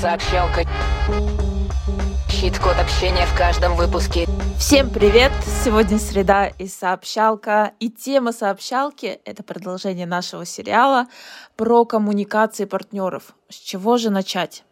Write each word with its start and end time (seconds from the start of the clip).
Сообщалка. 0.00 0.64
Щит-код 2.30 2.76
общения 2.78 3.26
в 3.26 3.36
каждом 3.36 3.74
выпуске. 3.74 4.28
Всем 4.56 4.90
привет! 4.90 5.32
Сегодня 5.64 5.98
среда 5.98 6.46
и 6.46 6.68
сообщалка. 6.68 7.72
И 7.80 7.90
тема 7.90 8.30
сообщалки— 8.30 9.18
это 9.24 9.42
продолжение 9.42 10.06
нашего 10.06 10.46
сериала 10.46 11.08
про 11.56 11.84
коммуникации 11.84 12.64
партнеров. 12.64 13.34
С 13.48 13.56
чего 13.56 13.96
же 13.96 14.10
начать? 14.10 14.62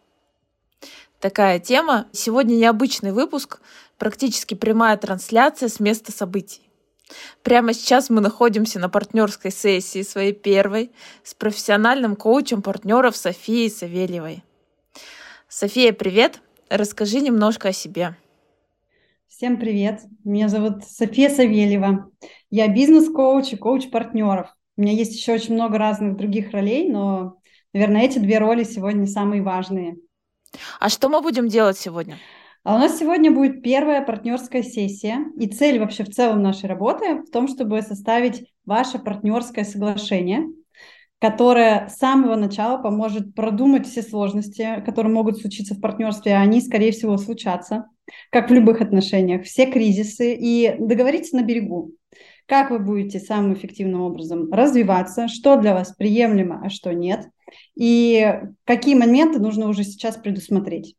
Такая 1.19 1.59
тема. 1.59 2.07
Сегодня 2.13 2.55
необычный 2.55 3.11
выпуск, 3.11 3.61
практически 3.99 4.55
прямая 4.55 4.97
трансляция 4.97 5.69
с 5.69 5.81
места 5.81 6.13
событий. 6.13 6.71
Прямо 7.43 7.75
сейчас 7.75 8.11
мы 8.11 8.21
находимся 8.21 8.79
на 8.79 8.89
партнерской 8.89 9.51
сессии 9.51 10.03
своей 10.03 10.33
первой 10.33 10.93
с 11.25 11.35
профессиональным 11.35 12.15
коучем 12.15 12.63
партнеров 12.63 13.17
Софией 13.17 13.71
Савельевой. 13.71 14.45
София, 15.49 15.93
привет! 15.93 16.43
Расскажи 16.69 17.21
немножко 17.21 17.69
о 17.69 17.73
себе. 17.73 18.17
Всем 19.29 19.59
привет! 19.61 20.01
Меня 20.25 20.49
зовут 20.49 20.85
София 20.85 21.31
Савельева. 21.31 22.11
Я 22.51 22.67
бизнес-коуч 22.67 23.53
и 23.53 23.57
коуч 23.57 23.89
партнеров. 23.91 24.49
У 24.77 24.83
меня 24.83 24.93
есть 24.93 25.15
еще 25.15 25.35
очень 25.35 25.55
много 25.55 25.79
разных 25.79 26.17
других 26.17 26.51
ролей, 26.51 26.91
но, 26.91 27.39
наверное, 27.73 28.03
эти 28.03 28.19
две 28.19 28.39
роли 28.39 28.65
сегодня 28.65 29.07
самые 29.07 29.41
важные. 29.41 29.99
А 30.81 30.89
что 30.89 31.09
мы 31.09 31.23
будем 31.23 31.47
делать 31.47 31.79
сегодня? 31.79 32.17
А 32.65 32.75
у 32.75 32.79
нас 32.79 32.99
сегодня 32.99 33.31
будет 33.31 33.63
первая 33.63 34.05
партнерская 34.05 34.65
сессия, 34.65 35.27
и 35.39 35.47
цель 35.47 35.79
вообще 35.79 36.03
в 36.03 36.11
целом 36.11 36.43
нашей 36.43 36.69
работы 36.69 37.23
в 37.23 37.31
том, 37.31 37.47
чтобы 37.47 37.83
составить 37.83 38.51
ваше 38.65 38.99
партнерское 38.99 39.65
соглашение, 39.65 40.49
которое 41.19 41.89
с 41.89 41.97
самого 41.97 42.37
начала 42.37 42.79
поможет 42.79 43.35
продумать 43.35 43.87
все 43.87 44.03
сложности, 44.03 44.83
которые 44.85 45.13
могут 45.13 45.39
случиться 45.39 45.75
в 45.75 45.81
партнерстве, 45.81 46.35
а 46.35 46.41
они, 46.41 46.61
скорее 46.61 46.93
всего, 46.93 47.17
случатся, 47.17 47.87
как 48.31 48.51
в 48.51 48.53
любых 48.53 48.81
отношениях, 48.81 49.45
все 49.45 49.67
кризисы, 49.67 50.35
и 50.35 50.77
договориться 50.79 51.37
на 51.37 51.43
берегу. 51.43 51.93
Как 52.47 52.71
вы 52.71 52.79
будете 52.79 53.19
самым 53.19 53.55
эффективным 53.55 54.03
образом 54.03 54.53
развиваться, 54.53 55.27
что 55.27 55.57
для 55.57 55.75
вас 55.75 55.95
приемлемо, 55.97 56.63
а 56.65 56.71
что 56.71 56.93
нет, 56.93 57.29
и 57.75 58.41
какие 58.65 58.95
моменты 58.95 59.41
нужно 59.41 59.69
уже 59.69 59.85
сейчас 59.85 60.17
предусмотреть. 60.17 60.95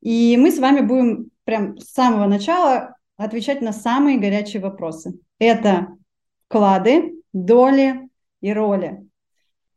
И 0.00 0.36
мы 0.36 0.50
с 0.50 0.58
вами 0.58 0.80
будем 0.80 1.30
прям 1.44 1.78
с 1.78 1.92
самого 1.92 2.26
начала 2.26 2.96
отвечать 3.16 3.60
на 3.60 3.72
самые 3.72 4.18
горячие 4.18 4.62
вопросы. 4.62 5.18
Это 5.38 5.88
вклады, 6.46 7.14
доли 7.32 8.08
и 8.40 8.52
роли 8.52 9.07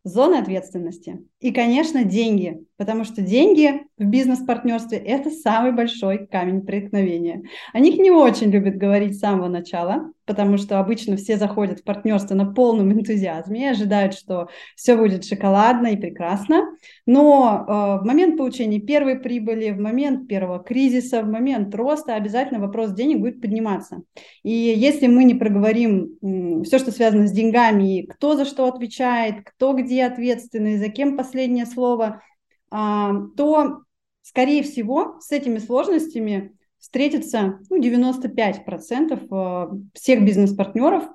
зоны 0.03 0.35
ответственности 0.35 1.19
и, 1.39 1.51
конечно, 1.51 2.03
деньги, 2.03 2.65
потому 2.77 3.03
что 3.03 3.21
деньги 3.21 3.85
в 3.97 4.05
бизнес-партнерстве– 4.05 4.97
это 5.05 5.29
самый 5.29 5.73
большой 5.73 6.25
камень 6.27 6.61
преткновения. 6.61 7.43
О 7.73 7.79
них 7.79 7.97
не 7.97 8.11
очень 8.11 8.49
любят 8.49 8.77
говорить 8.77 9.15
с 9.15 9.19
самого 9.19 9.47
начала, 9.47 10.11
потому 10.31 10.57
что 10.57 10.79
обычно 10.79 11.15
все 11.17 11.37
заходят 11.37 11.79
в 11.79 11.83
партнерство 11.83 12.35
на 12.35 12.51
полном 12.51 12.91
энтузиазме 12.91 13.61
и 13.61 13.69
ожидают, 13.71 14.13
что 14.13 14.49
все 14.75 14.95
будет 14.95 15.25
шоколадно 15.25 15.87
и 15.87 15.97
прекрасно, 15.97 16.63
но 17.05 17.65
э, 17.67 17.71
в 18.01 18.05
момент 18.05 18.37
получения 18.37 18.79
первой 18.79 19.19
прибыли, 19.19 19.71
в 19.71 19.79
момент 19.79 20.27
первого 20.27 20.59
кризиса, 20.59 21.21
в 21.21 21.27
момент 21.27 21.73
роста 21.75 22.15
обязательно 22.15 22.59
вопрос 22.59 22.93
денег 22.93 23.19
будет 23.19 23.41
подниматься. 23.41 24.01
И 24.43 24.51
если 24.51 25.07
мы 25.07 25.23
не 25.23 25.35
проговорим 25.35 26.17
э, 26.21 26.63
все, 26.63 26.79
что 26.79 26.91
связано 26.91 27.27
с 27.27 27.31
деньгами, 27.31 28.07
кто 28.07 28.35
за 28.35 28.45
что 28.45 28.65
отвечает, 28.65 29.43
кто 29.43 29.73
где 29.73 30.05
ответственный, 30.05 30.77
за 30.77 30.89
кем 30.89 31.17
последнее 31.17 31.65
слово– 31.65 32.21
а, 32.71 33.13
то, 33.35 33.81
скорее 34.21 34.63
всего, 34.63 35.19
с 35.19 35.31
этими 35.31 35.59
сложностями 35.59 36.55
встретится 36.81 37.59
ну, 37.69 37.79
95% 37.79 39.27
а, 39.31 39.71
всех 39.93 40.25
бизнес-партнеров, 40.25 41.05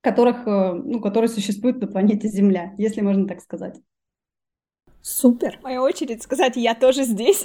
которых, 0.00 0.38
а, 0.46 0.74
ну, 0.74 1.00
которые 1.00 1.28
существуют 1.28 1.80
на 1.80 1.86
планете 1.86 2.28
Земля, 2.28 2.74
если 2.78 3.02
можно 3.02 3.28
так 3.28 3.40
сказать. 3.40 3.76
Супер. 5.02 5.60
Моя 5.62 5.82
очередь 5.82 6.24
сказать, 6.24 6.56
я 6.56 6.74
тоже 6.74 7.04
здесь. 7.04 7.44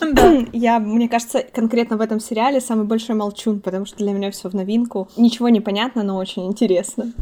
Я, 0.52 0.80
мне 0.80 1.08
кажется, 1.08 1.44
конкретно 1.44 1.96
в 1.96 2.00
этом 2.00 2.18
сериале 2.18 2.60
самый 2.60 2.86
большой 2.86 3.14
молчун, 3.14 3.60
потому 3.60 3.84
что 3.84 3.98
для 3.98 4.12
меня 4.12 4.32
все 4.32 4.48
в 4.48 4.54
новинку. 4.54 5.08
Ничего 5.16 5.48
не 5.48 5.60
понятно, 5.60 6.02
но 6.02 6.16
очень 6.16 6.46
интересно. 6.46 7.12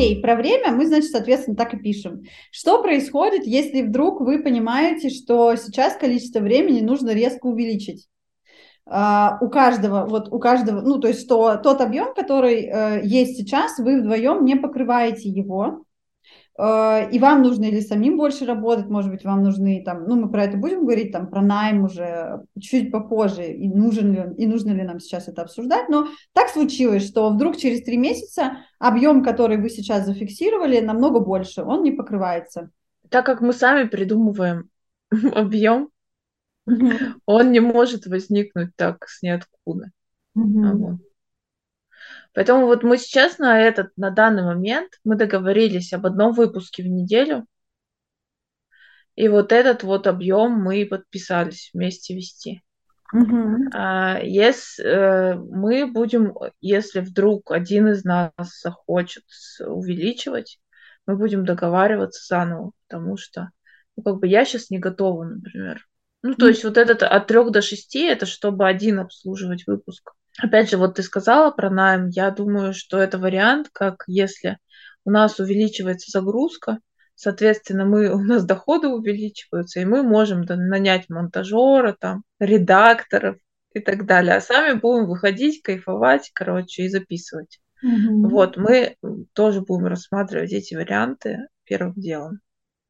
Окей, 0.00 0.22
про 0.22 0.34
время 0.34 0.72
мы, 0.72 0.86
значит, 0.86 1.10
соответственно, 1.10 1.56
так 1.56 1.74
и 1.74 1.78
пишем. 1.78 2.22
Что 2.50 2.82
происходит, 2.82 3.44
если 3.44 3.82
вдруг 3.82 4.22
вы 4.22 4.42
понимаете, 4.42 5.10
что 5.10 5.54
сейчас 5.56 5.94
количество 5.96 6.40
времени 6.40 6.80
нужно 6.80 7.10
резко 7.10 7.46
увеличить? 7.46 8.08
Uh, 8.88 9.36
у 9.42 9.50
каждого, 9.50 10.06
вот 10.06 10.32
у 10.32 10.38
каждого, 10.38 10.80
ну, 10.80 10.98
то 10.98 11.08
есть, 11.08 11.20
что 11.20 11.56
тот 11.56 11.82
объем, 11.82 12.14
который 12.14 12.66
uh, 12.66 13.00
есть 13.04 13.36
сейчас, 13.36 13.78
вы 13.78 14.00
вдвоем 14.00 14.44
не 14.44 14.56
покрываете 14.56 15.28
его, 15.28 15.84
и 16.58 17.18
вам 17.18 17.42
нужно 17.42 17.64
или 17.64 17.80
самим 17.80 18.18
больше 18.18 18.44
работать, 18.44 18.88
может 18.88 19.10
быть, 19.10 19.24
вам 19.24 19.42
нужны 19.42 19.82
там, 19.84 20.04
ну, 20.04 20.16
мы 20.16 20.30
про 20.30 20.44
это 20.44 20.58
будем 20.58 20.80
говорить, 20.80 21.12
там, 21.12 21.30
про 21.30 21.40
найм 21.40 21.84
уже 21.84 22.42
чуть 22.60 22.90
попозже, 22.92 23.50
и 23.50 23.68
нужен 23.68 24.12
ли, 24.12 24.34
и 24.36 24.46
нужно 24.46 24.72
ли 24.72 24.82
нам 24.82 25.00
сейчас 25.00 25.28
это 25.28 25.42
обсуждать, 25.42 25.88
но 25.88 26.08
так 26.32 26.48
случилось, 26.48 27.06
что 27.06 27.30
вдруг 27.30 27.56
через 27.56 27.82
три 27.82 27.96
месяца 27.96 28.58
объем, 28.78 29.22
который 29.22 29.56
вы 29.56 29.70
сейчас 29.70 30.04
зафиксировали, 30.04 30.80
намного 30.80 31.20
больше, 31.20 31.62
он 31.62 31.82
не 31.82 31.92
покрывается. 31.92 32.70
Так 33.08 33.24
как 33.24 33.40
мы 33.40 33.52
сами 33.52 33.88
придумываем 33.88 34.68
объем, 35.34 35.88
он 37.26 37.52
не 37.52 37.60
может 37.60 38.06
возникнуть 38.06 38.76
так 38.76 39.08
с 39.08 39.22
ниоткуда. 39.22 39.90
Вот. 40.34 41.00
Поэтому 42.32 42.66
вот 42.66 42.82
мы 42.82 42.96
сейчас 42.96 43.38
на 43.38 43.60
этот, 43.60 43.88
на 43.96 44.10
данный 44.10 44.44
момент 44.44 44.92
мы 45.04 45.16
договорились 45.16 45.92
об 45.92 46.06
одном 46.06 46.32
выпуске 46.32 46.82
в 46.82 46.86
неделю. 46.86 47.46
И 49.16 49.28
вот 49.28 49.52
этот 49.52 49.82
вот 49.82 50.06
объем 50.06 50.52
мы 50.52 50.86
подписались 50.86 51.70
вместе 51.74 52.14
вести. 52.14 52.62
Uh-huh. 53.12 53.56
А, 53.74 54.20
если 54.22 54.84
э, 54.84 55.34
мы 55.34 55.90
будем, 55.90 56.32
если 56.60 57.00
вдруг 57.00 57.50
один 57.50 57.88
из 57.88 58.04
нас 58.04 58.30
захочет 58.62 59.24
увеличивать, 59.58 60.60
мы 61.06 61.16
будем 61.16 61.44
договариваться 61.44 62.24
заново, 62.24 62.70
потому 62.86 63.16
что, 63.16 63.50
ну, 63.96 64.04
как 64.04 64.20
бы 64.20 64.28
я 64.28 64.44
сейчас 64.44 64.70
не 64.70 64.78
готова, 64.78 65.24
например. 65.24 65.88
Ну, 66.22 66.34
то 66.34 66.46
uh-huh. 66.46 66.50
есть 66.50 66.62
вот 66.62 66.76
этот 66.76 67.02
от 67.02 67.26
трех 67.26 67.50
до 67.50 67.62
шести, 67.62 68.04
это 68.04 68.26
чтобы 68.26 68.68
один 68.68 69.00
обслуживать 69.00 69.66
выпуск. 69.66 70.12
Опять 70.42 70.70
же, 70.70 70.76
вот 70.76 70.94
ты 70.94 71.02
сказала 71.02 71.50
про 71.50 71.70
найм, 71.70 72.08
я 72.08 72.30
думаю, 72.30 72.72
что 72.72 72.98
это 72.98 73.18
вариант, 73.18 73.68
как 73.72 74.04
если 74.06 74.58
у 75.04 75.10
нас 75.10 75.38
увеличивается 75.38 76.10
загрузка, 76.10 76.78
соответственно, 77.14 77.84
мы, 77.84 78.10
у 78.14 78.20
нас 78.20 78.44
доходы 78.44 78.88
увеличиваются, 78.88 79.80
и 79.80 79.84
мы 79.84 80.02
можем 80.02 80.44
да, 80.44 80.56
нанять 80.56 81.08
монтажера, 81.08 81.96
там, 81.98 82.24
редакторов 82.38 83.36
и 83.72 83.80
так 83.80 84.06
далее, 84.06 84.36
а 84.36 84.40
сами 84.40 84.78
будем 84.78 85.06
выходить, 85.06 85.62
кайфовать, 85.62 86.30
короче, 86.34 86.84
и 86.84 86.88
записывать. 86.88 87.60
Mm-hmm. 87.84 88.28
Вот, 88.28 88.56
мы 88.56 88.96
тоже 89.32 89.62
будем 89.62 89.86
рассматривать 89.86 90.52
эти 90.52 90.74
варианты 90.74 91.46
первым 91.64 91.94
делом, 91.94 92.40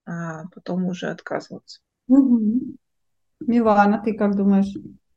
а 0.06 0.48
потом 0.54 0.86
уже 0.86 1.08
отказываться. 1.08 1.80
Mm-hmm. 2.10 2.76
Милана, 3.46 4.02
ты 4.04 4.14
как 4.14 4.36
думаешь? 4.36 4.72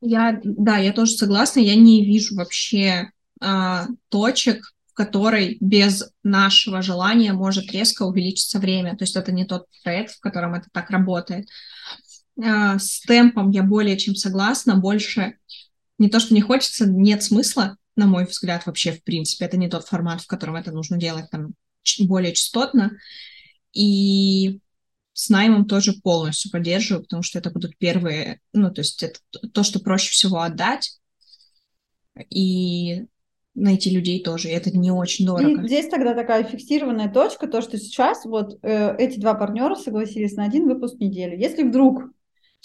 Я, 0.06 0.38
да, 0.44 0.76
я 0.76 0.92
тоже 0.92 1.12
согласна. 1.12 1.60
Я 1.60 1.76
не 1.76 2.04
вижу 2.04 2.34
вообще 2.36 3.10
а, 3.40 3.86
точек, 4.10 4.74
в 4.86 4.92
которой 4.92 5.56
без 5.60 6.10
нашего 6.22 6.82
желания 6.82 7.32
может 7.32 7.72
резко 7.72 8.02
увеличиться 8.02 8.58
время. 8.58 8.96
То 8.98 9.04
есть 9.04 9.16
это 9.16 9.32
не 9.32 9.46
тот 9.46 9.64
проект, 9.82 10.12
в 10.12 10.20
котором 10.20 10.54
это 10.54 10.68
так 10.72 10.90
работает. 10.90 11.48
А, 12.38 12.78
с 12.78 13.00
темпом 13.00 13.50
я 13.50 13.62
более 13.62 13.96
чем 13.96 14.14
согласна. 14.14 14.76
Больше 14.76 15.38
не 15.98 16.10
то, 16.10 16.20
что 16.20 16.34
не 16.34 16.42
хочется, 16.42 16.86
нет 16.86 17.22
смысла, 17.22 17.78
на 17.96 18.06
мой 18.06 18.26
взгляд, 18.26 18.66
вообще 18.66 18.92
в 18.92 19.02
принципе. 19.04 19.46
Это 19.46 19.56
не 19.56 19.70
тот 19.70 19.86
формат, 19.86 20.20
в 20.20 20.26
котором 20.26 20.56
это 20.56 20.70
нужно 20.70 20.98
делать 20.98 21.30
там 21.30 21.54
более 22.00 22.34
частотно. 22.34 22.92
И 23.72 24.60
с 25.14 25.30
наймом 25.30 25.64
тоже 25.66 25.94
полностью 26.02 26.50
поддерживаю, 26.50 27.04
потому 27.04 27.22
что 27.22 27.38
это 27.38 27.50
будут 27.50 27.78
первые, 27.78 28.40
ну, 28.52 28.70
то 28.70 28.80
есть 28.80 29.02
это 29.02 29.20
то, 29.52 29.62
что 29.62 29.80
проще 29.80 30.10
всего 30.10 30.40
отдать, 30.40 30.98
и 32.30 33.06
найти 33.54 33.90
людей 33.90 34.22
тоже, 34.22 34.48
и 34.48 34.52
это 34.52 34.76
не 34.76 34.90
очень 34.90 35.24
дорого. 35.24 35.62
И 35.62 35.66
здесь 35.66 35.88
тогда 35.88 36.14
такая 36.14 36.42
фиксированная 36.42 37.08
точка, 37.08 37.46
то, 37.46 37.62
что 37.62 37.78
сейчас 37.78 38.24
вот 38.24 38.58
э, 38.62 38.96
эти 38.98 39.18
два 39.20 39.34
партнера 39.34 39.76
согласились 39.76 40.34
на 40.34 40.44
один 40.44 40.66
выпуск 40.66 40.96
в 40.96 41.00
неделю. 41.00 41.38
Если 41.38 41.62
вдруг 41.62 42.02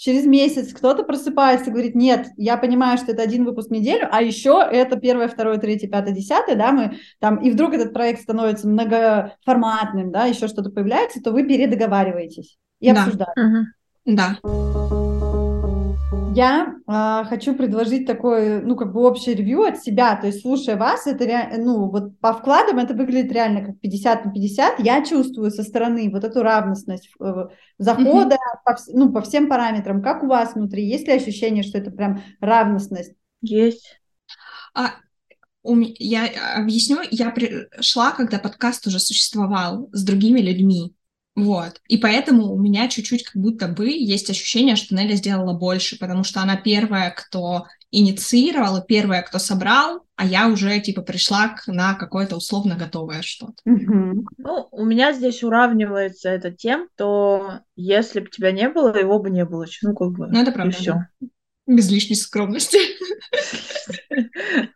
через 0.00 0.24
месяц 0.24 0.72
кто-то 0.72 1.02
просыпается 1.02 1.66
и 1.68 1.72
говорит, 1.72 1.94
нет, 1.94 2.28
я 2.38 2.56
понимаю, 2.56 2.96
что 2.96 3.12
это 3.12 3.22
один 3.22 3.44
выпуск 3.44 3.68
в 3.68 3.72
неделю, 3.72 4.08
а 4.10 4.22
еще 4.22 4.66
это 4.72 4.96
первое, 4.96 5.28
второе, 5.28 5.58
третье, 5.58 5.88
пятое, 5.88 6.14
десятое, 6.14 6.56
да, 6.56 6.72
мы 6.72 6.96
там, 7.18 7.36
и 7.36 7.50
вдруг 7.50 7.74
этот 7.74 7.92
проект 7.92 8.22
становится 8.22 8.66
многоформатным, 8.66 10.10
да, 10.10 10.24
еще 10.24 10.48
что-то 10.48 10.70
появляется, 10.70 11.20
то 11.22 11.32
вы 11.32 11.46
передоговариваетесь 11.46 12.56
и 12.80 12.90
да. 12.90 13.02
обсуждаете. 13.02 13.40
Угу. 13.40 13.66
Да. 14.06 15.09
Я 16.32 16.74
э, 16.86 17.28
хочу 17.28 17.56
предложить 17.56 18.06
такое, 18.06 18.62
ну, 18.62 18.76
как 18.76 18.92
бы 18.92 19.00
общее 19.02 19.34
ревью 19.34 19.62
от 19.62 19.82
себя, 19.82 20.14
то 20.14 20.28
есть, 20.28 20.42
слушая 20.42 20.76
вас, 20.76 21.08
это 21.08 21.24
реально, 21.24 21.64
ну, 21.64 21.90
вот 21.90 22.20
по 22.20 22.32
вкладам 22.32 22.78
это 22.78 22.94
выглядит 22.94 23.32
реально 23.32 23.66
как 23.66 23.80
50 23.80 24.26
на 24.26 24.32
50, 24.32 24.78
я 24.78 25.04
чувствую 25.04 25.50
со 25.50 25.64
стороны 25.64 26.08
вот 26.08 26.22
эту 26.22 26.42
равностность 26.42 27.10
э, 27.20 27.46
захода, 27.78 28.36
mm-hmm. 28.36 28.64
по, 28.64 28.76
ну, 28.92 29.12
по 29.12 29.22
всем 29.22 29.48
параметрам, 29.48 30.02
как 30.02 30.22
у 30.22 30.28
вас 30.28 30.54
внутри, 30.54 30.86
есть 30.86 31.08
ли 31.08 31.14
ощущение, 31.14 31.64
что 31.64 31.78
это 31.78 31.90
прям 31.90 32.22
равностность? 32.40 33.14
Есть. 33.42 34.00
А, 34.72 34.90
я 35.64 36.28
объясню, 36.56 36.98
я 37.10 37.30
пришла, 37.30 38.12
когда 38.12 38.38
подкаст 38.38 38.86
уже 38.86 39.00
существовал 39.00 39.88
с 39.92 40.04
другими 40.04 40.40
людьми, 40.40 40.94
вот. 41.36 41.80
И 41.88 41.96
поэтому 41.96 42.52
у 42.52 42.60
меня 42.60 42.88
чуть-чуть 42.88 43.24
как 43.24 43.40
будто 43.40 43.68
бы 43.68 43.88
есть 43.88 44.28
ощущение, 44.30 44.76
что 44.76 44.94
Нелли 44.94 45.14
сделала 45.14 45.56
больше, 45.56 45.98
потому 45.98 46.24
что 46.24 46.40
она 46.40 46.56
первая, 46.56 47.14
кто 47.16 47.66
инициировал, 47.90 48.82
первая, 48.82 49.22
кто 49.22 49.38
собрал, 49.38 50.04
а 50.16 50.26
я 50.26 50.48
уже 50.48 50.78
типа 50.80 51.02
пришла 51.02 51.48
к, 51.48 51.66
на 51.66 51.94
какое-то 51.94 52.36
условно 52.36 52.76
готовое 52.76 53.22
что-то. 53.22 53.54
Ну, 53.64 54.68
у 54.70 54.84
меня 54.84 55.12
здесь 55.12 55.42
уравнивается 55.42 56.28
это 56.28 56.50
тем, 56.50 56.88
что 56.94 57.60
если 57.74 58.20
бы 58.20 58.28
тебя 58.28 58.52
не 58.52 58.68
было, 58.68 58.96
его 58.96 59.18
бы 59.18 59.30
не 59.30 59.44
было. 59.44 59.66
Ну, 59.82 59.94
как 59.94 60.10
бы. 60.10 60.26
Ну, 60.28 60.40
это 60.40 60.52
правда. 60.52 60.76
И 60.76 60.80
все. 60.80 60.92
Да. 60.92 61.28
Без 61.66 61.90
лишней 61.90 62.16
скромности. 62.16 62.78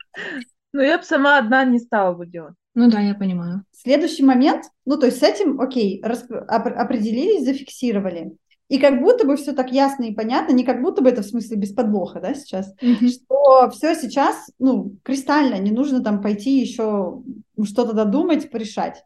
Ну, 0.76 0.80
я 0.80 0.98
бы 0.98 1.04
сама 1.04 1.38
одна 1.38 1.64
не 1.64 1.78
стала 1.78 2.14
бы 2.14 2.26
делать. 2.26 2.56
Ну 2.74 2.90
да, 2.90 3.00
я 3.00 3.14
понимаю. 3.14 3.64
Следующий 3.72 4.24
момент, 4.24 4.64
ну 4.84 4.96
то 4.96 5.06
есть 5.06 5.18
с 5.18 5.22
этим, 5.22 5.60
окей, 5.60 6.02
расп- 6.04 6.34
определились, 6.36 7.44
зафиксировали. 7.44 8.32
И 8.68 8.78
как 8.78 9.00
будто 9.00 9.26
бы 9.26 9.36
все 9.36 9.52
так 9.52 9.70
ясно 9.72 10.04
и 10.04 10.14
понятно, 10.14 10.52
не 10.52 10.64
как 10.64 10.80
будто 10.82 11.02
бы 11.02 11.10
это 11.10 11.22
в 11.22 11.26
смысле 11.26 11.58
без 11.58 11.72
подвоха, 11.72 12.20
да, 12.20 12.34
сейчас, 12.34 12.74
mm-hmm. 12.82 13.08
что 13.08 13.70
все 13.70 13.94
сейчас, 13.94 14.50
ну, 14.58 14.96
кристально, 15.02 15.58
не 15.58 15.70
нужно 15.70 16.02
там 16.02 16.22
пойти 16.22 16.58
еще 16.58 17.22
что-то 17.62 17.92
додумать, 17.92 18.50
порешать. 18.50 19.04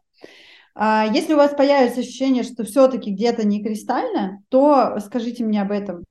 А 0.75 1.05
если 1.13 1.33
у 1.33 1.37
вас 1.37 1.53
появится 1.53 1.99
ощущение, 1.99 2.43
что 2.43 2.63
все-таки 2.63 3.11
где-то 3.11 3.45
не 3.45 3.61
кристально, 3.61 4.41
то 4.47 4.97
скажите 5.01 5.43
мне 5.43 5.61
об 5.61 5.71
этом 5.71 6.05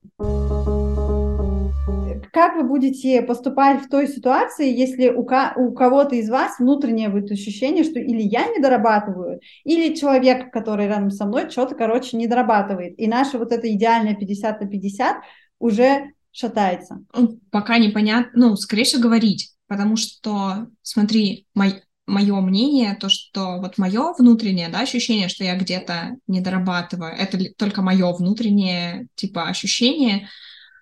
как 2.38 2.55
вы 2.55 2.62
будете 2.62 3.20
поступать 3.23 3.82
в 3.82 3.88
той 3.88 4.06
ситуации, 4.06 4.73
если 4.73 5.08
у, 5.08 5.23
у 5.23 5.73
кого-то 5.73 6.14
из 6.14 6.31
вас 6.31 6.61
внутреннее 6.61 7.08
будет 7.08 7.32
ощущение, 7.32 7.82
что 7.82 7.99
или 7.99 8.23
я 8.23 8.46
не 8.46 8.61
дорабатываю, 8.61 9.40
или 9.64 9.96
человек, 9.96 10.52
который 10.52 10.87
рядом 10.87 11.11
со 11.11 11.26
мной, 11.26 11.50
что-то, 11.50 11.75
короче, 11.75 12.17
не 12.17 12.29
дорабатывает. 12.29 12.94
И 12.96 13.08
наше 13.08 13.38
вот 13.38 13.50
это 13.50 13.69
идеальное 13.69 14.14
50 14.14 14.61
на 14.61 14.69
50 14.69 15.17
уже 15.58 16.12
шатается. 16.31 17.05
Пока 17.50 17.79
непонятно, 17.79 18.50
ну, 18.50 18.56
скорее 18.56 18.85
всего, 18.85 19.02
говорить, 19.02 19.50
потому 19.67 19.96
что, 19.96 20.69
смотри, 20.82 21.44
мой, 21.56 21.82
мое 22.06 22.40
мнение, 22.40 22.96
то, 23.00 23.08
что 23.08 23.58
вот 23.58 23.79
мое 23.79 24.12
внутреннее, 24.17 24.69
да, 24.69 24.82
ощущение, 24.82 25.29
что 25.29 25.43
я 25.43 25.58
где-то 25.58 26.19
не 26.29 26.40
дорабатываю, 26.40 27.11
это 27.17 27.37
только 27.56 27.82
мое 27.82 28.12
внутреннее, 28.12 29.08
типа, 29.17 29.49
ощущение, 29.49 30.29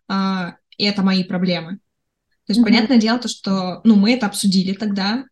а, 0.07 0.57
и 0.77 0.85
это 0.85 1.03
мои 1.03 1.25
проблемы. 1.25 1.79
То 2.47 2.53
есть, 2.53 2.61
mm-hmm. 2.61 2.65
понятное 2.65 2.99
дело, 2.99 3.19
то, 3.19 3.29
что, 3.29 3.81
ну, 3.85 3.97
мы 3.97 4.13
это 4.15 4.27
обсудили 4.27 4.73
тогда, 4.73 5.25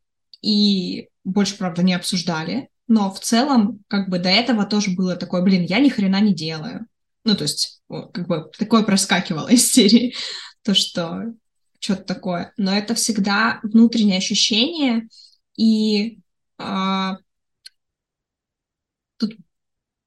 и 0.43 1.09
больше, 1.23 1.57
правда, 1.57 1.83
не 1.83 1.95
обсуждали, 1.95 2.69
но 2.87 3.11
в 3.11 3.21
целом, 3.21 3.83
как 3.89 4.09
бы 4.09 4.19
до 4.19 4.29
этого 4.29 4.67
тоже 4.67 4.91
было 4.91 5.17
такое, 5.17 5.43
блин, 5.43 5.65
я 5.65 5.79
ни 5.79 5.89
хрена 5.89 6.21
не 6.21 6.35
делаю. 6.35 6.87
Ну, 7.25 7.35
то 7.35 7.45
есть, 7.45 7.81
как 7.89 8.27
бы 8.27 8.51
такое 8.59 8.83
проскакивало 8.83 9.49
из 9.49 9.71
серии, 9.71 10.15
то, 10.63 10.75
что 10.75 11.35
что-то 11.79 12.03
такое. 12.03 12.53
Но 12.57 12.75
это 12.75 12.95
всегда 12.95 13.61
внутреннее 13.63 14.19
ощущение, 14.19 15.09
и 15.57 16.19
а, 16.59 17.19
тут, 19.17 19.37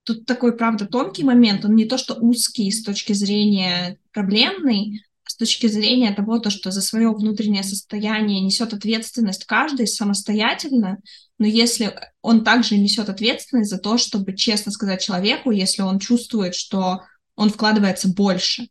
тут 0.04 0.26
такой, 0.26 0.56
правда, 0.56 0.86
тонкий 0.86 1.24
момент, 1.24 1.66
он 1.66 1.76
не 1.76 1.86
то, 1.86 1.98
что 1.98 2.16
узкий 2.16 2.72
с 2.72 2.84
точки 2.84 3.14
зрения 3.14 4.00
проблемный, 4.12 5.04
точки 5.38 5.68
зрения 5.68 6.14
того, 6.14 6.40
то, 6.40 6.50
что 6.50 6.72
за 6.72 6.82
свое 6.82 7.10
внутреннее 7.12 7.64
состояние 7.64 8.42
несет 8.42 8.74
ответственность 8.74 9.46
каждый 9.46 9.88
самостоятельно, 9.88 10.98
но 11.38 11.46
если 11.46 11.96
он 12.22 12.44
также 12.44 12.78
несет 12.78 13.10
ответственность 13.10 13.70
за 13.70 13.78
то, 13.78 13.98
чтобы 13.98 14.36
честно 14.36 14.72
сказать 14.72 15.02
человеку, 15.02 15.52
если 15.52 15.82
он 15.82 16.00
чувствует, 16.00 16.56
что 16.56 17.02
он 17.36 17.50
вкладывается 17.50 18.10
больше. 18.10 18.68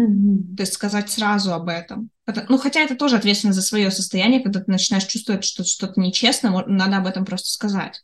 Mm-hmm. 0.00 0.56
То 0.56 0.62
есть 0.62 0.72
сказать 0.72 1.10
сразу 1.10 1.52
об 1.52 1.68
этом. 1.68 2.10
Ну, 2.48 2.58
хотя 2.58 2.80
это 2.80 2.96
тоже 2.96 3.16
ответственность 3.16 3.58
за 3.58 3.64
свое 3.64 3.90
состояние, 3.90 4.40
когда 4.40 4.60
ты 4.60 4.70
начинаешь 4.70 5.04
чувствовать, 5.04 5.44
что 5.44 5.64
что-то 5.64 6.00
нечестно, 6.00 6.64
надо 6.66 6.96
об 6.96 7.06
этом 7.06 7.24
просто 7.24 7.50
сказать. 7.50 8.02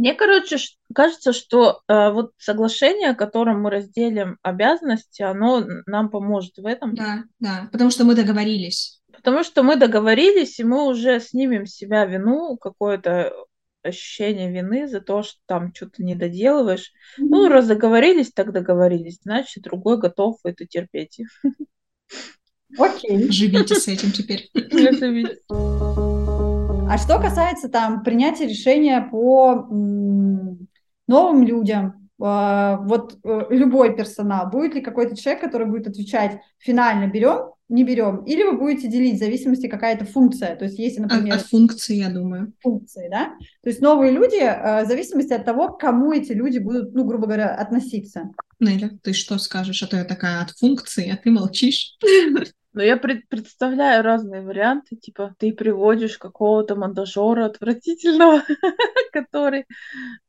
Мне, 0.00 0.14
короче, 0.14 0.56
кажется, 0.94 1.34
что 1.34 1.82
э, 1.86 2.10
вот 2.10 2.32
соглашение, 2.38 3.14
которым 3.14 3.60
мы 3.60 3.68
разделим 3.68 4.38
обязанности, 4.40 5.20
оно 5.20 5.62
нам 5.84 6.08
поможет 6.08 6.56
в 6.56 6.64
этом. 6.64 6.94
Да, 6.94 7.24
да, 7.38 7.68
потому 7.70 7.90
что 7.90 8.04
мы 8.04 8.14
договорились. 8.14 9.02
Потому 9.12 9.44
что 9.44 9.62
мы 9.62 9.76
договорились, 9.76 10.58
и 10.58 10.64
мы 10.64 10.86
уже 10.86 11.20
снимем 11.20 11.66
с 11.66 11.74
себя 11.74 12.06
вину, 12.06 12.56
какое-то 12.56 13.34
ощущение 13.82 14.50
вины 14.50 14.88
за 14.88 15.02
то, 15.02 15.22
что 15.22 15.38
там 15.44 15.74
что-то 15.74 16.02
не 16.02 16.14
доделываешь. 16.14 16.92
Mm-hmm. 17.18 17.26
Ну, 17.28 17.48
раз 17.50 17.66
договорились, 17.66 18.32
так 18.32 18.52
договорились, 18.52 19.18
значит, 19.22 19.64
другой 19.64 19.98
готов 19.98 20.38
это 20.44 20.64
терпеть. 20.64 21.20
Окей. 22.78 23.30
Живите 23.30 23.74
с 23.74 23.86
этим 23.86 24.12
теперь. 24.12 24.48
Живите. 24.54 25.36
А 26.90 26.98
что 26.98 27.20
касается 27.20 27.68
там 27.68 28.02
принятия 28.02 28.48
решения 28.48 29.00
по 29.00 29.68
новым 31.06 31.44
людям, 31.44 32.08
а, 32.20 32.78
вот 32.78 33.16
э, 33.22 33.46
любой 33.50 33.94
персонал, 33.94 34.50
будет 34.50 34.74
ли 34.74 34.80
какой-то 34.80 35.16
человек, 35.16 35.40
который 35.40 35.68
будет 35.68 35.86
отвечать 35.86 36.40
финально 36.58 37.06
берем, 37.06 37.52
не 37.68 37.84
берем, 37.84 38.24
или 38.24 38.42
вы 38.42 38.58
будете 38.58 38.88
делить 38.88 39.14
в 39.14 39.18
зависимости 39.20 39.68
какая-то 39.68 40.04
функция, 40.04 40.56
то 40.56 40.64
есть 40.64 40.80
если, 40.80 41.02
например... 41.02 41.34
От, 41.34 41.42
от 41.42 41.46
функции, 41.46 41.94
я 41.94 42.10
думаю. 42.10 42.52
Функции, 42.60 43.08
да? 43.08 43.34
То 43.62 43.68
есть 43.68 43.80
новые 43.80 44.10
люди, 44.10 44.42
э, 44.42 44.82
в 44.84 44.88
зависимости 44.88 45.32
от 45.32 45.44
того, 45.44 45.68
к 45.68 45.78
кому 45.78 46.10
эти 46.10 46.32
люди 46.32 46.58
будут, 46.58 46.92
ну, 46.92 47.04
грубо 47.04 47.26
говоря, 47.26 47.54
относиться. 47.54 48.32
Неля, 48.60 48.90
ты 49.02 49.12
что 49.12 49.38
скажешь? 49.38 49.82
А 49.82 49.86
то 49.86 49.96
я 49.96 50.04
такая 50.04 50.42
от 50.42 50.50
функции, 50.50 51.10
а 51.10 51.16
ты 51.16 51.30
молчишь. 51.30 51.96
Но 52.72 52.84
я 52.84 52.96
пред 52.96 53.28
представляю 53.28 54.04
разные 54.04 54.42
варианты, 54.42 54.94
типа 54.94 55.34
ты 55.38 55.52
приводишь 55.52 56.18
какого-то 56.18 56.76
монтажера 56.76 57.46
отвратительного, 57.46 58.44
который 59.12 59.64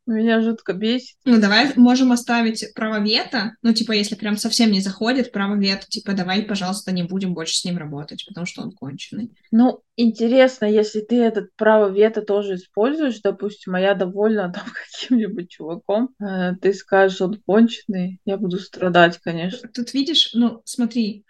меня 0.08 0.42
жутко 0.42 0.74
бесит. 0.74 1.18
Ну, 1.24 1.40
давай 1.40 1.72
можем 1.76 2.12
оставить 2.12 2.74
право 2.74 3.00
вето, 3.00 3.56
ну, 3.62 3.74
типа, 3.74 3.92
если 3.92 4.16
прям 4.16 4.38
совсем 4.38 4.72
не 4.72 4.82
заходит, 4.82 5.32
право 5.32 5.56
вето, 5.56 5.88
типа, 5.88 6.14
давай, 6.14 6.42
пожалуйста, 6.42 6.92
не 6.92 7.04
будем 7.04 7.34
больше 7.34 7.56
с 7.56 7.66
ним 7.66 7.78
работать, 7.78 8.26
потому 8.28 8.46
что 8.46 8.64
он 8.64 8.72
конченый. 8.72 9.32
Ну, 9.52 9.82
интересно, 9.96 10.66
если 10.66 11.02
ты 11.02 11.18
этот 11.22 11.56
право 11.56 11.90
вето 11.90 12.24
тоже 12.24 12.56
используешь, 12.56 13.22
допустим, 13.22 13.76
а 13.76 13.80
я 13.80 13.94
довольна 13.94 14.52
там 14.54 14.66
каким-нибудь 15.02 15.50
чуваком, 15.50 16.10
э, 16.20 16.56
ты 16.62 16.74
скажешь, 16.74 17.22
он 17.22 17.42
конченый, 17.46 18.20
я 18.26 18.38
буду 18.38 18.60
страдать, 18.60 19.20
конечно. 19.20 19.70
Тут 19.70 19.94
видишь, 19.94 20.32
ну, 20.34 20.62
смотри, 20.66 21.26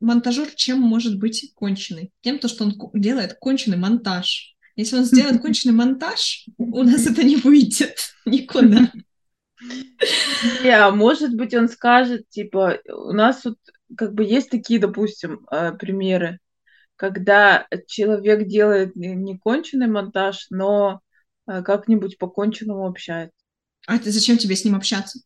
монтажер 0.00 0.48
чем 0.54 0.80
может 0.80 1.18
быть 1.18 1.52
конченый? 1.54 2.10
Тем, 2.20 2.38
то, 2.38 2.48
что 2.48 2.64
он 2.64 2.74
делает 2.94 3.34
конченый 3.34 3.76
монтаж. 3.76 4.56
Если 4.76 4.96
он 4.96 5.04
сделает 5.04 5.40
конченый 5.42 5.74
монтаж, 5.74 6.46
у 6.58 6.82
нас 6.82 7.06
это 7.06 7.22
не 7.22 7.36
выйдет 7.36 7.98
никуда. 8.26 8.90
Не, 10.64 10.70
а 10.70 10.90
может 10.90 11.36
быть, 11.36 11.54
он 11.54 11.68
скажет, 11.68 12.28
типа, 12.28 12.78
у 12.88 13.12
нас 13.12 13.44
вот 13.44 13.58
как 13.96 14.14
бы 14.14 14.24
есть 14.24 14.50
такие, 14.50 14.80
допустим, 14.80 15.46
э, 15.50 15.72
примеры, 15.72 16.38
когда 16.96 17.66
человек 17.86 18.46
делает 18.46 18.96
не 18.96 19.38
конченый 19.38 19.86
монтаж, 19.86 20.46
но 20.50 21.00
как-нибудь 21.46 22.18
по 22.18 22.28
конченному 22.28 22.86
общается. 22.86 23.34
А 23.86 23.98
ты 23.98 24.12
зачем 24.12 24.38
тебе 24.38 24.54
с 24.54 24.64
ним 24.64 24.76
общаться? 24.76 25.18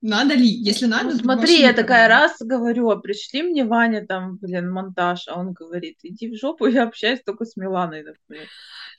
Надо 0.00 0.34
ли? 0.34 0.48
Если 0.48 0.86
надо, 0.86 1.10
ну, 1.10 1.18
смотри, 1.18 1.60
я 1.60 1.72
такая 1.72 2.08
раз 2.08 2.36
говорю, 2.40 2.90
а 2.90 2.96
пришли 2.96 3.42
мне 3.42 3.64
Ваня 3.64 4.04
там, 4.04 4.38
блин, 4.38 4.72
монтаж, 4.72 5.28
а 5.28 5.38
он 5.38 5.52
говорит, 5.52 5.98
иди 6.02 6.28
в 6.28 6.36
жопу, 6.36 6.66
я 6.66 6.82
общаюсь 6.82 7.20
только 7.24 7.44
с 7.44 7.56
Миланой, 7.56 8.02
например. 8.02 8.48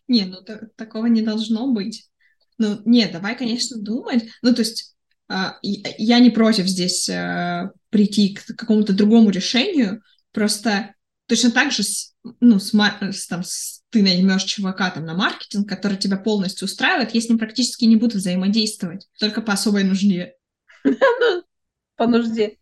Не, 0.07 0.25
ну 0.25 0.41
так, 0.41 0.73
такого 0.77 1.07
не 1.07 1.21
должно 1.21 1.67
быть. 1.73 2.09
Ну, 2.57 2.79
нет, 2.85 3.11
давай, 3.11 3.37
конечно, 3.37 3.77
думать. 3.77 4.23
Ну, 4.41 4.53
то 4.55 4.61
есть 4.61 4.95
а, 5.27 5.57
я 5.61 6.19
не 6.19 6.29
против 6.29 6.65
здесь 6.65 7.09
а, 7.09 7.71
прийти 7.89 8.35
к 8.35 8.55
какому-то 8.55 8.93
другому 8.93 9.31
решению, 9.31 10.01
просто 10.31 10.95
точно 11.27 11.51
так 11.51 11.71
же 11.71 11.83
ну, 12.39 12.59
с, 12.59 12.71
там, 12.71 13.43
с, 13.43 13.83
ты 13.89 14.01
наймешь 14.01 14.43
чувака 14.43 14.89
там 14.91 15.05
на 15.05 15.13
маркетинг, 15.13 15.67
который 15.69 15.97
тебя 15.97 16.17
полностью 16.17 16.65
устраивает, 16.65 17.11
я 17.11 17.21
с 17.21 17.29
ним 17.29 17.37
практически 17.37 17.85
не 17.85 17.95
буду 17.95 18.17
взаимодействовать, 18.17 19.07
только 19.19 19.41
по 19.41 19.53
особой 19.53 19.83
нужде. 19.83 20.33
по 21.95 22.07
нужде. 22.07 22.57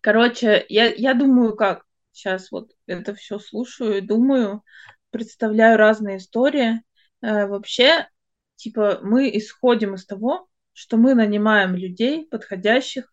Короче, 0.00 0.64
я, 0.68 0.92
я 0.92 1.14
думаю, 1.14 1.54
как 1.54 1.84
сейчас 2.12 2.50
вот 2.50 2.72
это 2.86 3.14
все 3.14 3.38
слушаю 3.38 3.98
и 3.98 4.00
думаю, 4.00 4.62
представляю 5.10 5.76
разные 5.76 6.16
истории. 6.16 6.82
Э, 7.22 7.46
вообще, 7.46 8.08
типа, 8.56 9.00
мы 9.02 9.30
исходим 9.36 9.94
из 9.94 10.06
того, 10.06 10.48
что 10.72 10.96
мы 10.96 11.14
нанимаем 11.14 11.74
людей, 11.74 12.26
подходящих 12.26 13.12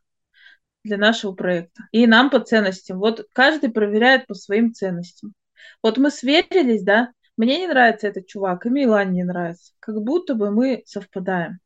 для 0.84 0.98
нашего 0.98 1.34
проекта. 1.34 1.84
И 1.92 2.06
нам 2.08 2.30
по 2.30 2.40
ценностям. 2.40 3.00
Вот 3.00 3.26
каждый 3.34 3.72
проверяет 3.72 4.28
по 4.28 4.34
своим 4.34 4.74
ценностям. 4.74 5.34
Вот 5.82 5.98
мы 5.98 6.12
сверились, 6.12 6.84
да, 6.84 7.12
мне 7.38 7.60
не 7.60 7.68
нравится 7.68 8.08
этот 8.08 8.28
чувак, 8.28 8.66
и 8.66 8.70
Милане 8.70 9.12
не 9.12 9.24
нравится. 9.24 9.74
Как 9.80 10.02
будто 10.02 10.36
бы 10.36 10.52
мы 10.52 10.84
совпадаем. 10.86 11.60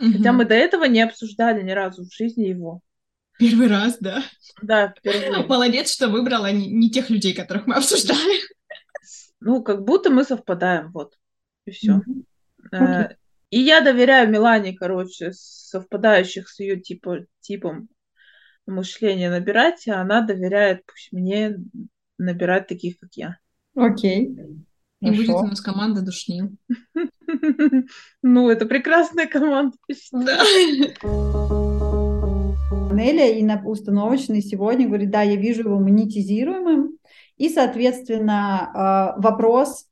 Угу. 0.00 0.12
Хотя 0.12 0.32
мы 0.32 0.44
до 0.44 0.54
этого 0.54 0.84
не 0.84 1.00
обсуждали 1.00 1.62
ни 1.62 1.70
разу 1.70 2.04
в 2.04 2.12
жизни 2.12 2.46
его. 2.46 2.80
Первый 3.38 3.68
раз, 3.68 3.98
да? 4.00 4.22
Да, 4.62 4.88
впервые. 4.88 5.46
Молодец, 5.46 5.92
что 5.92 6.08
выбрала 6.08 6.50
не, 6.50 6.68
не 6.68 6.90
тех 6.90 7.08
людей, 7.08 7.34
которых 7.34 7.66
мы 7.66 7.76
обсуждали. 7.76 8.40
Ну, 9.40 9.62
как 9.62 9.84
будто 9.84 10.10
мы 10.10 10.24
совпадаем, 10.24 10.90
вот. 10.90 11.14
И 11.64 11.70
все. 11.70 12.02
Mm-hmm. 12.72 13.16
И 13.50 13.60
я 13.60 13.80
доверяю 13.80 14.28
Милане, 14.28 14.74
короче, 14.74 15.30
совпадающих 15.32 16.48
с 16.48 16.58
ее 16.58 16.80
типа, 16.80 17.26
типом 17.40 17.88
мышления 18.68 19.30
набирать, 19.30 19.86
а 19.88 20.00
она 20.00 20.20
доверяет 20.20 20.84
пусть 20.86 21.12
мне 21.12 21.58
набирать 22.18 22.66
таких, 22.66 22.98
как 22.98 23.10
я. 23.14 23.38
Окей. 23.74 24.36
И 25.00 25.10
будет 25.10 25.28
у 25.30 25.46
нас 25.46 25.60
команда 25.60 26.02
душнил. 26.02 26.50
Ну, 28.22 28.48
это 28.48 28.64
прекрасная 28.64 29.26
команда. 29.26 29.76
Да. 30.12 30.42
Неля 32.94 33.38
и 33.38 33.42
на 33.42 33.62
установочной 33.62 34.40
сегодня 34.40 34.86
говорит, 34.86 35.10
да, 35.10 35.20
я 35.22 35.36
вижу 35.36 35.64
его 35.64 35.78
монетизируемым, 35.78 36.98
и, 37.36 37.48
соответственно, 37.50 39.14
э, 39.18 39.20
вопрос, 39.20 39.87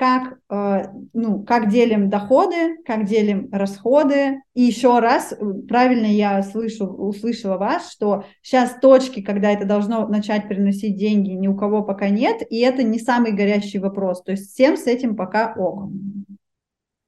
как, 0.00 0.38
э, 0.48 0.84
ну, 1.12 1.42
как 1.42 1.68
делим 1.68 2.08
доходы, 2.08 2.78
как 2.86 3.04
делим 3.04 3.50
расходы. 3.52 4.40
И 4.54 4.62
еще 4.62 4.98
раз, 4.98 5.34
правильно 5.68 6.06
я 6.06 6.42
слышу, 6.42 6.86
услышала 6.86 7.58
вас, 7.58 7.92
что 7.92 8.24
сейчас 8.40 8.78
точки, 8.80 9.20
когда 9.20 9.50
это 9.50 9.66
должно 9.66 10.08
начать 10.08 10.48
приносить 10.48 10.96
деньги, 10.96 11.32
ни 11.32 11.48
у 11.48 11.54
кого 11.54 11.82
пока 11.82 12.08
нет, 12.08 12.40
и 12.48 12.60
это 12.60 12.82
не 12.82 12.98
самый 12.98 13.32
горящий 13.32 13.78
вопрос. 13.78 14.22
То 14.22 14.30
есть 14.30 14.54
всем 14.54 14.78
с 14.78 14.86
этим 14.86 15.16
пока 15.16 15.52
ок. 15.54 15.90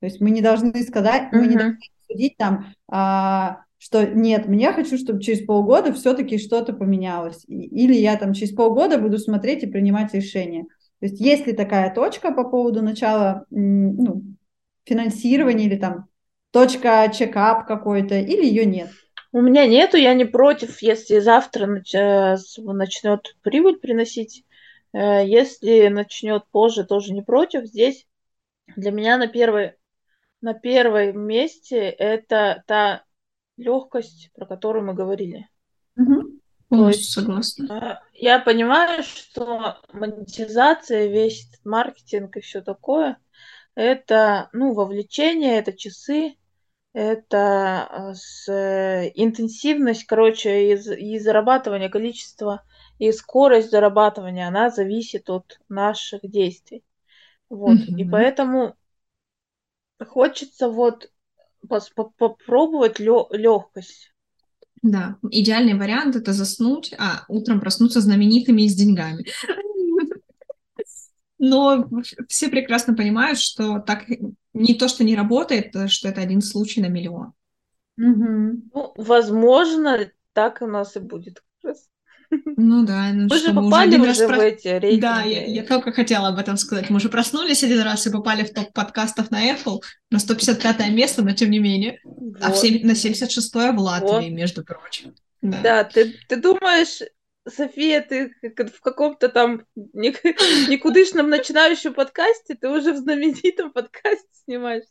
То 0.00 0.06
есть 0.06 0.20
мы 0.20 0.30
не 0.30 0.42
должны 0.42 0.82
сказать, 0.82 1.32
мы 1.32 1.46
не 1.46 1.56
должны 1.56 1.78
судить 2.06 2.36
там, 2.36 2.74
а, 2.90 3.60
что 3.78 4.06
нет, 4.06 4.48
мне 4.48 4.70
хочу, 4.72 4.98
чтобы 4.98 5.22
через 5.22 5.46
полгода 5.46 5.94
все-таки 5.94 6.36
что-то 6.36 6.74
поменялось. 6.74 7.42
Или 7.48 7.94
я 7.94 8.18
там 8.18 8.34
через 8.34 8.52
полгода 8.52 8.98
буду 8.98 9.16
смотреть 9.16 9.62
и 9.62 9.66
принимать 9.66 10.12
решение. 10.12 10.66
То 11.02 11.06
есть 11.06 11.20
есть 11.20 11.48
ли 11.48 11.52
такая 11.52 11.92
точка 11.92 12.30
по 12.30 12.44
поводу 12.44 12.80
начала 12.80 13.44
ну, 13.50 14.22
финансирования 14.84 15.64
или 15.64 15.74
там 15.74 16.06
точка 16.52 17.10
чекап 17.12 17.66
какой-то, 17.66 18.20
или 18.20 18.46
ее 18.46 18.64
нет? 18.64 18.88
У 19.32 19.40
меня 19.40 19.66
нету, 19.66 19.96
я 19.96 20.14
не 20.14 20.24
против, 20.24 20.80
если 20.80 21.18
завтра 21.18 21.82
э, 21.92 22.36
начнет 22.56 23.36
прибыль 23.42 23.80
приносить. 23.80 24.44
Э, 24.92 25.26
если 25.26 25.88
начнет 25.88 26.46
позже, 26.52 26.84
тоже 26.84 27.12
не 27.12 27.22
против. 27.22 27.64
Здесь 27.64 28.06
для 28.76 28.92
меня 28.92 29.18
на 29.18 29.26
первой 29.26 29.74
на 30.40 30.54
первом 30.54 31.20
месте 31.20 31.78
это 31.78 32.62
та 32.68 33.02
легкость, 33.56 34.30
про 34.36 34.46
которую 34.46 34.84
мы 34.84 34.94
говорили. 34.94 35.48
Полностью 36.76 37.22
согласна. 37.22 38.00
Э, 38.02 38.08
я 38.14 38.38
понимаю, 38.38 39.02
что 39.02 39.78
монетизация, 39.92 41.06
весь 41.06 41.46
этот 41.48 41.64
маркетинг 41.66 42.36
и 42.36 42.40
все 42.40 42.62
такое, 42.62 43.18
это 43.74 44.48
ну, 44.54 44.72
вовлечение, 44.72 45.58
это 45.58 45.74
часы, 45.74 46.36
это 46.94 47.88
э, 47.90 48.14
с, 48.14 48.48
интенсивность, 49.14 50.04
короче, 50.04 50.72
и, 50.72 51.14
и 51.14 51.18
зарабатывание, 51.18 51.90
количество 51.90 52.64
и 52.98 53.12
скорость 53.12 53.70
зарабатывания, 53.70 54.48
она 54.48 54.70
зависит 54.70 55.28
от 55.28 55.60
наших 55.68 56.22
действий. 56.22 56.84
Вот. 57.50 57.76
Mm-hmm. 57.76 57.98
И 57.98 58.08
поэтому 58.08 58.76
хочется 60.02 60.70
вот 60.70 61.10
попробовать 61.68 62.98
легкость. 62.98 64.11
Да, 64.82 65.16
идеальный 65.30 65.74
вариант 65.74 66.16
это 66.16 66.32
заснуть, 66.32 66.92
а 66.98 67.24
утром 67.28 67.60
проснуться 67.60 68.00
знаменитыми 68.00 68.62
и 68.62 68.68
с 68.68 68.74
деньгами. 68.74 69.24
Но 71.38 71.88
все 72.28 72.48
прекрасно 72.48 72.94
понимают, 72.94 73.38
что 73.38 73.78
так 73.80 74.04
не 74.52 74.74
то, 74.74 74.88
что 74.88 75.04
не 75.04 75.16
работает, 75.16 75.74
а 75.74 75.88
что 75.88 76.08
это 76.08 76.20
один 76.20 76.40
случай 76.40 76.80
на 76.80 76.86
миллион. 76.86 77.32
Угу. 77.96 78.62
Ну, 78.74 78.92
возможно, 78.96 80.10
так 80.32 80.62
у 80.62 80.66
нас 80.66 80.96
и 80.96 81.00
будет. 81.00 81.42
Ну 82.56 82.84
да, 82.84 83.10
ну 83.12 83.24
мы 83.24 83.36
что, 83.36 83.48
же 83.48 83.54
попали 83.54 83.96
мы 83.96 84.10
уже, 84.10 84.26
уже 84.26 84.36
в 84.36 84.40
эти 84.40 84.68
рейтинги. 84.68 85.00
Да, 85.00 85.22
я, 85.22 85.44
я 85.44 85.62
только 85.64 85.92
хотела 85.92 86.28
об 86.28 86.38
этом 86.38 86.56
сказать. 86.56 86.90
Мы 86.90 87.00
же 87.00 87.08
проснулись 87.08 87.62
один 87.62 87.80
раз 87.82 88.06
и 88.06 88.10
попали 88.10 88.44
в 88.44 88.52
топ 88.52 88.72
подкастов 88.72 89.30
на 89.30 89.52
Apple 89.52 89.80
на 90.10 90.18
155 90.18 90.90
место, 90.90 91.22
но 91.22 91.32
тем 91.32 91.50
не 91.50 91.58
менее. 91.58 92.00
Вот. 92.04 92.38
А 92.40 92.52
все, 92.52 92.80
на 92.84 92.92
76-е 92.92 93.72
в 93.72 93.80
Латвии, 93.80 94.30
вот. 94.30 94.30
между 94.30 94.64
прочим. 94.64 95.14
Да, 95.42 95.60
да 95.62 95.84
ты, 95.84 96.14
ты 96.28 96.36
думаешь, 96.36 97.00
София, 97.48 98.00
ты 98.00 98.32
в 98.42 98.80
каком-то 98.80 99.28
там 99.28 99.62
никудышном 99.74 101.28
начинающем 101.28 101.94
подкасте, 101.94 102.54
ты 102.54 102.68
уже 102.68 102.92
в 102.92 102.98
знаменитом 102.98 103.72
подкасте 103.72 104.28
снимаешь. 104.44 104.84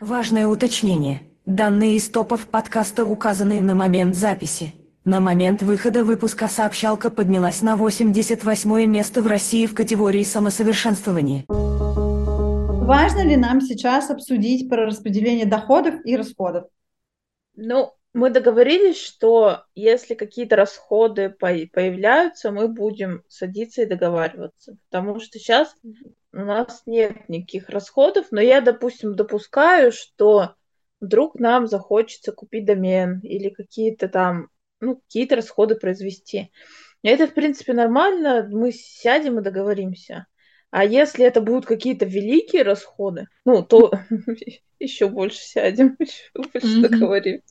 Важное 0.00 0.46
уточнение. 0.46 1.22
Данные 1.44 1.96
из 1.96 2.08
топов 2.08 2.46
подкаста 2.46 3.04
указаны 3.04 3.60
на 3.60 3.74
момент 3.74 4.16
записи. 4.16 4.74
На 5.06 5.20
момент 5.20 5.62
выхода 5.62 6.02
выпуска 6.02 6.48
сообщалка 6.48 7.10
поднялась 7.10 7.62
на 7.62 7.76
88 7.76 8.86
место 8.86 9.22
в 9.22 9.28
России 9.28 9.66
в 9.66 9.72
категории 9.72 10.24
самосовершенствования. 10.24 11.44
Важно 11.46 13.24
ли 13.24 13.36
нам 13.36 13.60
сейчас 13.60 14.10
обсудить 14.10 14.68
про 14.68 14.84
распределение 14.84 15.46
доходов 15.46 15.94
и 16.04 16.16
расходов? 16.16 16.64
Ну, 17.54 17.92
мы 18.14 18.30
договорились, 18.30 19.00
что 19.00 19.62
если 19.76 20.14
какие-то 20.14 20.56
расходы 20.56 21.30
появляются, 21.30 22.50
мы 22.50 22.66
будем 22.66 23.22
садиться 23.28 23.82
и 23.82 23.86
договариваться. 23.86 24.76
Потому 24.90 25.20
что 25.20 25.38
сейчас 25.38 25.72
у 26.32 26.38
нас 26.38 26.82
нет 26.84 27.28
никаких 27.28 27.68
расходов, 27.68 28.26
но 28.32 28.40
я, 28.40 28.60
допустим, 28.60 29.14
допускаю, 29.14 29.92
что 29.92 30.56
вдруг 30.98 31.38
нам 31.38 31.68
захочется 31.68 32.32
купить 32.32 32.64
домен 32.64 33.20
или 33.22 33.50
какие-то 33.50 34.08
там 34.08 34.48
ну, 34.80 34.96
какие-то 34.96 35.36
расходы 35.36 35.74
произвести. 35.76 36.52
И 37.02 37.08
это, 37.08 37.26
в 37.26 37.34
принципе, 37.34 37.72
нормально, 37.72 38.48
мы 38.50 38.72
сядем 38.72 39.38
и 39.38 39.42
договоримся. 39.42 40.26
А 40.70 40.84
если 40.84 41.24
это 41.24 41.40
будут 41.40 41.66
какие-то 41.66 42.04
великие 42.04 42.62
расходы, 42.62 43.28
ну, 43.44 43.62
то 43.62 43.92
еще 44.78 45.08
больше 45.08 45.38
сядем, 45.38 45.96
еще 46.00 46.30
больше 46.34 46.80
договоримся. 46.80 47.42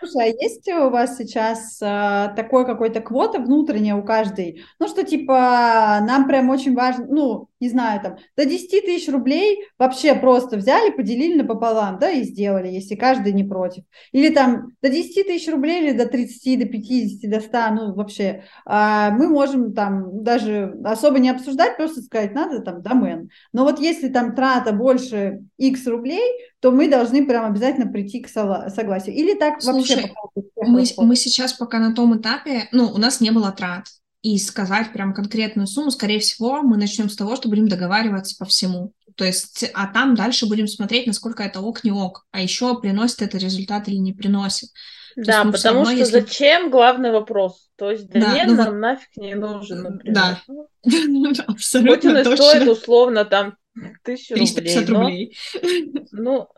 Слушай, 0.00 0.30
а 0.30 0.42
есть 0.42 0.68
у 0.68 0.90
вас 0.90 1.16
сейчас 1.16 1.78
а, 1.82 2.28
такой 2.28 2.66
какой-то 2.66 3.00
квота 3.00 3.38
внутренняя 3.38 3.94
у 3.94 4.02
каждой? 4.02 4.62
Ну, 4.78 4.88
что 4.88 5.04
типа 5.04 6.00
нам 6.02 6.26
прям 6.26 6.50
очень 6.50 6.74
важно, 6.74 7.06
ну, 7.08 7.48
не 7.60 7.70
знаю, 7.70 8.00
там, 8.02 8.16
до 8.36 8.44
10 8.44 8.84
тысяч 8.84 9.08
рублей 9.08 9.64
вообще 9.78 10.14
просто 10.14 10.58
взяли, 10.58 10.90
поделили 10.90 11.38
напополам, 11.38 11.98
да, 11.98 12.10
и 12.10 12.22
сделали, 12.22 12.68
если 12.68 12.94
каждый 12.94 13.32
не 13.32 13.44
против. 13.44 13.84
Или 14.12 14.28
там 14.28 14.72
до 14.82 14.90
10 14.90 15.26
тысяч 15.26 15.50
рублей 15.50 15.82
или 15.82 15.96
до 15.96 16.06
30, 16.06 16.58
до 16.58 16.66
50, 16.66 17.30
до 17.30 17.40
100, 17.40 17.58
ну, 17.74 17.94
вообще, 17.94 18.44
а, 18.66 19.10
мы 19.12 19.28
можем 19.28 19.72
там 19.72 20.22
даже 20.22 20.74
особо 20.84 21.18
не 21.18 21.30
обсуждать, 21.30 21.76
просто 21.78 22.02
сказать, 22.02 22.34
надо 22.34 22.60
там 22.60 22.82
домен. 22.82 23.30
Но 23.52 23.64
вот 23.64 23.80
если 23.80 24.08
там 24.08 24.34
трата 24.34 24.72
больше 24.72 25.40
X 25.56 25.86
рублей, 25.86 26.22
то 26.64 26.70
мы 26.70 26.88
должны 26.88 27.26
прям 27.26 27.44
обязательно 27.44 27.92
прийти 27.92 28.22
к 28.22 28.28
согласию. 28.30 29.14
Или 29.14 29.34
так 29.34 29.60
Слушай, 29.60 30.14
вообще? 30.34 30.94
Мы, 30.96 31.06
мы 31.06 31.14
сейчас 31.14 31.52
пока 31.52 31.78
на 31.78 31.94
том 31.94 32.18
этапе, 32.18 32.70
ну, 32.72 32.86
у 32.86 32.96
нас 32.96 33.20
не 33.20 33.32
было 33.32 33.52
трат. 33.52 33.84
И 34.22 34.38
сказать 34.38 34.90
прям 34.90 35.12
конкретную 35.12 35.66
сумму, 35.66 35.90
скорее 35.90 36.20
всего, 36.20 36.62
мы 36.62 36.78
начнем 36.78 37.10
с 37.10 37.16
того, 37.16 37.36
что 37.36 37.50
будем 37.50 37.68
договариваться 37.68 38.34
по 38.38 38.46
всему. 38.46 38.94
То 39.14 39.26
есть, 39.26 39.70
а 39.74 39.88
там 39.88 40.14
дальше 40.14 40.46
будем 40.46 40.66
смотреть, 40.66 41.06
насколько 41.06 41.42
это 41.42 41.60
ок, 41.60 41.84
не 41.84 41.92
ок. 41.92 42.24
А 42.30 42.40
еще 42.40 42.80
приносит 42.80 43.20
это 43.20 43.36
результат 43.36 43.86
или 43.88 43.96
не 43.96 44.14
приносит. 44.14 44.70
То 45.16 45.22
да, 45.22 45.44
потому 45.44 45.80
равно, 45.80 45.90
что 45.90 45.98
если... 45.98 46.20
зачем 46.20 46.70
главный 46.70 47.10
вопрос. 47.10 47.68
То 47.76 47.90
есть 47.90 48.08
да, 48.08 48.42
ну, 48.46 48.54
нам 48.54 48.80
нафиг 48.80 49.14
не 49.18 49.34
нужен, 49.34 49.82
например. 49.82 50.14
Да, 50.14 50.40
абсолютно 51.46 52.10
он 52.10 52.16
и 52.16 52.36
стоит 52.36 52.66
условно 52.66 53.26
там 53.26 53.54
тысячу 54.02 54.34
рублей. 54.34 54.84
рублей. 54.86 55.36
Но, 55.62 56.06
ну, 56.12 56.48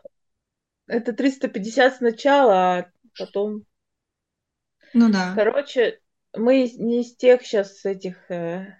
это 0.87 1.13
350 1.13 1.95
сначала, 1.95 2.53
а 2.53 2.91
потом 3.17 3.63
Ну 4.93 5.11
да. 5.11 5.33
Короче, 5.35 5.99
мы 6.35 6.69
не 6.77 7.01
из 7.01 7.15
тех 7.15 7.41
сейчас 7.41 7.85
этих 7.85 8.29
э, 8.29 8.77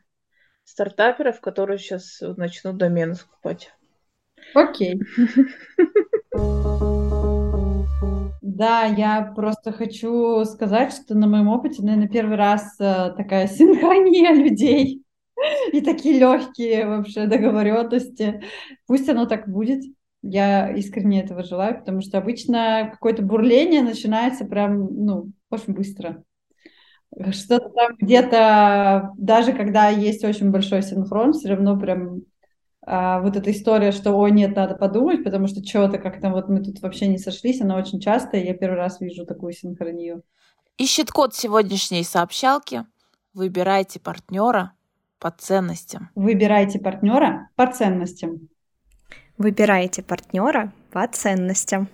стартаперов, 0.63 1.41
которые 1.41 1.77
сейчас 1.79 2.21
начнут 2.21 2.77
домены 2.77 3.15
скупать. 3.15 3.71
Окей. 4.53 5.01
Да, 8.57 8.85
я 8.85 9.21
просто 9.35 9.71
хочу 9.71 10.43
сказать, 10.45 10.91
что 10.91 11.13
на 11.13 11.27
моем 11.27 11.47
опыте, 11.47 11.83
наверное, 11.83 12.07
первый 12.07 12.37
раз 12.37 12.75
э, 12.79 13.13
такая 13.15 13.45
синхрония 13.45 14.33
людей 14.33 15.03
и 15.71 15.81
такие 15.81 16.19
легкие 16.19 16.87
вообще 16.87 17.27
договоренности. 17.27 18.43
Пусть 18.85 19.09
оно 19.09 19.25
так 19.25 19.47
будет. 19.47 19.83
Я 20.21 20.71
искренне 20.71 21.21
этого 21.21 21.43
желаю, 21.43 21.79
потому 21.79 22.01
что 22.01 22.17
обычно 22.17 22.89
какое-то 22.91 23.21
бурление 23.21 23.81
начинается 23.81 24.45
прям, 24.45 25.05
ну, 25.05 25.31
очень 25.49 25.73
быстро. 25.73 26.23
Что-то 27.31 27.69
там 27.69 27.95
где-то, 27.99 29.11
даже 29.17 29.53
когда 29.53 29.89
есть 29.89 30.23
очень 30.25 30.51
большой 30.51 30.81
синхрон, 30.81 31.33
все 31.33 31.49
равно 31.49 31.79
прям 31.79 32.23
а, 32.85 33.21
вот 33.21 33.37
эта 33.37 33.51
история, 33.51 33.91
что, 33.91 34.13
ой, 34.13 34.31
нет, 34.31 34.55
надо 34.55 34.75
подумать, 34.75 35.23
потому 35.23 35.47
что 35.47 35.63
что-то 35.63 35.99
как-то 35.99 36.29
вот 36.29 36.49
мы 36.49 36.61
тут 36.61 36.81
вообще 36.81 37.07
не 37.07 37.17
сошлись, 37.17 37.61
она 37.61 37.77
очень 37.77 38.01
часто, 38.01 38.37
я 38.37 38.53
первый 38.53 38.77
раз 38.77 38.99
вижу 38.99 39.25
такую 39.25 39.53
синхронию. 39.53 40.23
Ищет 40.77 41.11
код 41.11 41.33
сегодняшней 41.33 42.03
сообщалки. 42.03 42.85
Выбирайте 43.33 43.99
партнера 43.99 44.76
по 45.19 45.31
ценностям. 45.31 46.09
Выбирайте 46.15 46.79
партнера 46.79 47.49
по 47.55 47.67
ценностям. 47.67 48.49
Выбирайте 49.37 50.03
партнера 50.03 50.73
по 50.91 51.07
ценностям. 51.07 51.87